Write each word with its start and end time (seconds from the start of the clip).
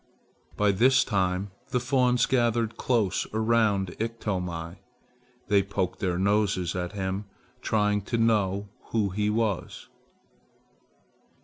By 0.57 0.71
this 0.71 1.03
time 1.03 1.51
the 1.69 1.79
fawns 1.79 2.25
gathered 2.25 2.75
close 2.75 3.27
around 3.35 3.95
Iktomi. 3.99 4.77
They 5.47 5.61
poked 5.61 5.99
their 5.99 6.17
noses 6.17 6.75
at 6.75 6.93
him 6.93 7.25
trying 7.61 8.01
to 8.05 8.17
know 8.17 8.67
who 8.89 9.11
he 9.11 9.29
was. 9.29 9.89